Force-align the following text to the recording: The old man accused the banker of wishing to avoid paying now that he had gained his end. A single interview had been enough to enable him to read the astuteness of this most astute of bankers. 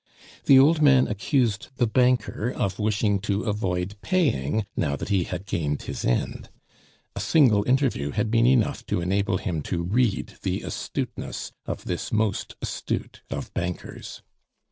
The 0.45 0.57
old 0.57 0.81
man 0.81 1.07
accused 1.07 1.67
the 1.75 1.85
banker 1.85 2.49
of 2.49 2.79
wishing 2.79 3.19
to 3.19 3.43
avoid 3.43 4.01
paying 4.01 4.65
now 4.75 4.95
that 4.95 5.09
he 5.09 5.25
had 5.25 5.45
gained 5.45 5.83
his 5.83 6.03
end. 6.03 6.49
A 7.15 7.19
single 7.19 7.63
interview 7.67 8.09
had 8.09 8.31
been 8.31 8.47
enough 8.47 8.83
to 8.87 8.99
enable 8.99 9.37
him 9.37 9.61
to 9.69 9.83
read 9.83 10.37
the 10.41 10.63
astuteness 10.63 11.51
of 11.67 11.85
this 11.85 12.11
most 12.11 12.55
astute 12.63 13.21
of 13.29 13.53
bankers. 13.53 14.23